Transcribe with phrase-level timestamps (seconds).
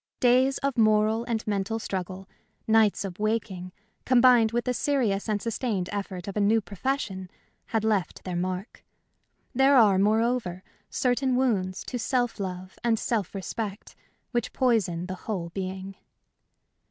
[0.19, 2.27] Days of moral and mental struggle,
[2.67, 3.71] nights of waking,
[4.03, 7.29] combined with the serious and sustained effort of a new profession,
[7.67, 8.83] had left their mark.
[9.53, 13.95] There are, moreover, certain wounds to self love and self respect
[14.31, 15.93] which poison the whole being.